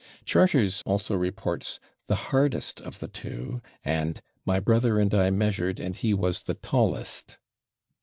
[0.25, 5.95] Charters also reports "the /hardest/ of the two" and "my brother and I measured and
[5.95, 7.37] he was the /tallest